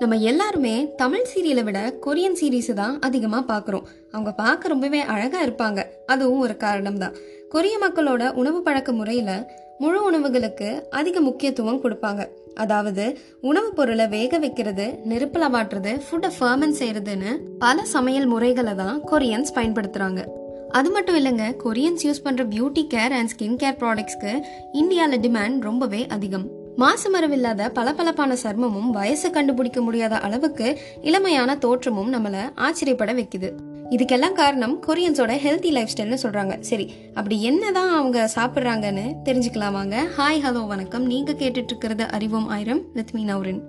[0.00, 3.86] நம்ம எல்லாருமே தமிழ் சீரியலை விட கொரியன் சீரீஸ் தான் அதிகமாக பார்க்குறோம்.
[4.12, 5.80] அவங்க பார்க்க ரொம்பவே அழகாக இருப்பாங்க.
[6.06, 7.14] அதுவும் ஒரு காரணம் தான்
[7.48, 9.46] கொரிய மக்களோட உணவு பழக்க முறையில்
[9.78, 12.24] முழு உணவுகளுக்கு அதிக முக்கியத்துவம் கொடுப்பாங்க.
[12.54, 19.54] அதாவது உணவுப் பொருளை வேக வைக்கிறது நெருப்பில் மாட்டுறது ஃபுட்டை ஃபர்மன் செய்கிறதுன்னு பல சமையல் முறைகளை தான் கொரியன்ஸ்
[19.54, 20.22] பயன்படுத்துகிறாங்க
[20.70, 24.34] அது மட்டும் இல்லைங்க கொரியன்ஸ் யூஸ் பண்ணுற beauty care and skin care ப்ராடக்ட்ஸ்க்கு
[24.72, 26.46] இந்தியாவில் டிமாண்ட் ரொம்பவே அதிகம்.
[26.78, 33.52] மாசுமரவில்லாத பளபளப்பான சர்மமும் வயசு கண்டுபிடிக்க முடியாத அளவுக்கு இளமையான தோற்றமும் நம்மளை ஆச்சரியப்பட வைக்குது.
[33.90, 36.60] இதுக்கெல்லாம் காரணம் கொரியன்ஸோட ஹெல்த்தி லைஃப் ஸ்டைல்னு சொல்றாங்க.
[36.60, 39.96] சரி அப்படி என்னதான் அவங்க சாப்பிட்றாங்கன்னு தெரிஞ்சுக்கலாமாங்க?
[40.16, 41.06] ஹாய் ஹலோ வணக்கம்.
[41.06, 43.60] நீங்க கேட்டுட்டு இருக்கிறது Arivom Aayiram with me Naureen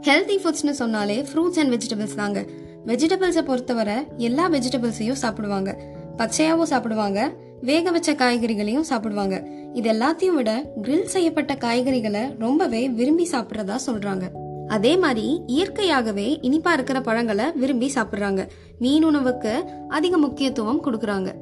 [0.00, 2.44] healthy ஃபுட்ஸ்னு சொன்னாலே ஃப்ரூட்ஸ் அண்ட் வெஜிடபிள்ஸ் தாங்க.
[2.86, 5.76] வெஜிடபிள்ஸை பொறுத்தவரை எல்லா வெஜிடபிள்ஸையும் சாப்பிடுவாங்க.
[6.16, 7.32] பச்சையாவும் சாப்பிடுவாங்க.
[7.62, 9.36] வேக வச்ச காய்கறிகளையும் சாப்பிடுவாங்க.
[9.72, 14.22] இது எல்லாத்தையும் விட கிரில் செய்யப்பட்ட காய்கறிகளை ரொம்பவே விரும்பி சாப்பிட்றதா சொல்றாங்க.
[14.68, 18.48] அதே மாதிரி இயற்கையாகவே இனிப்பா இருக்கிற பழங்களை விரும்பி சாப்பிட்றாங்க.
[18.78, 21.34] மீன் உணவுக்கு அதிக முக்கியத்துவம் கொடுக்கறாங்க.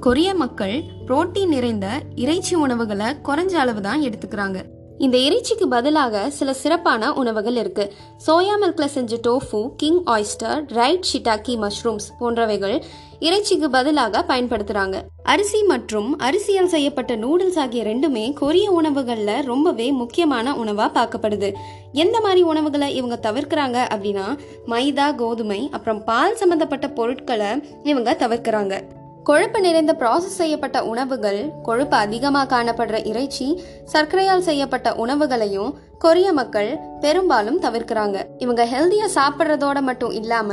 [0.00, 4.73] கொரிய மக்கள் புரோட்டீன் நிறைந்த இறைச்சி உணவுகளை குறைஞ்ச அளவு தான் எடுத்துக்கிறாங்க.
[4.98, 7.92] இந்த இறைச்சிக்கு பதிலாக சில சிறப்பான உணவுகள் இருக்கு.
[8.26, 12.82] சோயா மில்க்ல செஞ்ச tofu king oyster right shiitake mushrooms போன்றவைகள்
[13.20, 15.00] இறைச்சிக்கு பதிலாக பயன்படுத்துறாங்க.
[15.22, 21.52] அரிசி மற்றும் அரிசியால் செய்யப்பட்ட நூடுல்ஸ் ஆகிய ரெண்டுமே கொரிய உணவுகள்ல ரொம்பவே முக்கியமான உணவா பார்க்கப்படுது.
[21.92, 28.80] எந்த மாதிரி உணவுகளை இவங்க தவிர்க்கிறாங்க அப்படின்னா மைதா கோதுமை அப்புறம் பால் சம்பந்தப்பட்ட பொருட்களை இவங்க தவிர்க்கிறாங்க.
[29.28, 33.46] கொழுப்பு நிறைந்த ப்ராசஸ் செய்யப்பட்ட உணவுகள் கொழுப்பு அதிகமாக காணப்படுற இறைச்சி
[33.92, 35.70] சர்க்கரையால் செய்யப்பட்ட உணவுகளையும்
[36.02, 36.68] கொரிய மக்கள்
[37.04, 38.16] பெரும்பாலும் தவிர்க்கிறாங்க.
[38.44, 40.52] இவங்க ஹெல்தியா சாப்பிட்றதோட மட்டும் இல்லாம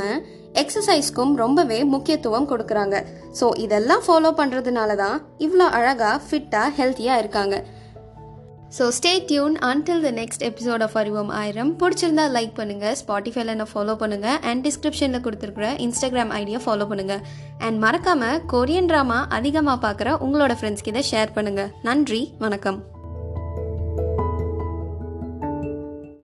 [0.62, 2.96] எக்ஸசைஸ்க்கும் ரொம்பவே முக்கியத்துவம் கொடுக்கறாங்க.
[3.40, 7.56] ஸோ இதெல்லாம் ஃபாலோ பண்ணுறதுனால தான் இவ்வளோ அழகா ஃபிட்டா ஹெல்த்தியா இருக்காங்க.
[8.72, 13.66] So stay tuned until the next episode of Arivom Aayiram பிடிச்சிருந்தா லைக் பண்ணுங்கள் ஸ்பாட்டிஃபைல என்ன
[13.72, 17.22] ஃபாலோ பண்ணுங்கள் அண்ட் டிஸ்கிரிப்ஷனில் கொடுத்துருக்குற இன்ஸ்டாகிராம் ஐடியா ஃபாலோ பண்ணுங்கள்
[17.58, 22.91] அண்ட் மறக்காமல் கொரியன் ட்ராமா அதிகமாக பார்க்குற உங்களோட ஃப்ரெண்ட்ஸ்க்கு இதை ஷேர் பண்ணுங்கள் நன்றி வணக்கம்.